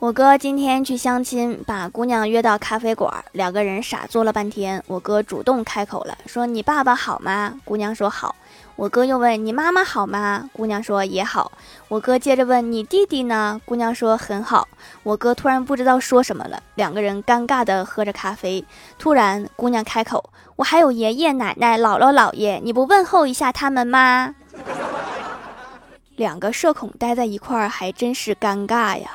[0.00, 3.22] 我哥今天去相亲，把姑娘约到咖啡馆。
[3.32, 8.34] 两个人傻坐了半天，我哥主动开口了，说：‘你爸爸好吗？’姑娘说：‘好。’
[8.76, 11.52] 我哥又问：‘你妈妈好吗？’姑娘说：‘也好。’
[11.88, 14.66] 我哥接着问：‘你弟弟呢？’姑娘说：‘很好。’
[15.04, 16.62] 我哥突然不知道说什么了。
[16.76, 18.64] 两个人尴尬地喝着咖啡。
[18.98, 24.34] 突然姑娘开口：‘我还有爷爷奶奶、姥姥姥爷，你不问候一下他们吗？’
[26.16, 29.10] 两个社恐待在一块儿还真是尴尬呀。